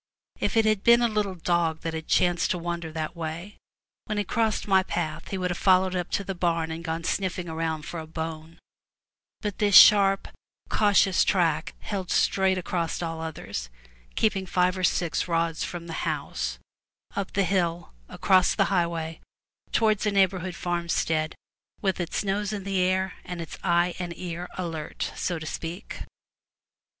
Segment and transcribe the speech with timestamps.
[0.39, 3.59] If it had been a little dog that had chanced to wander that way,
[4.05, 6.79] when he crossed my path he would have followed it up to the barn and
[6.79, 8.57] have gone smelling around for a bone;
[9.41, 10.27] but this sharp,
[10.69, 13.69] cautious track held straight across all others,
[14.15, 16.57] keeping five or six rods from the house,
[17.15, 19.21] up the hill, across the highway
[19.71, 21.35] towards a neighborhood farmstead,
[21.79, 26.05] with its nose in the air and its eye and ear alert, so to speak.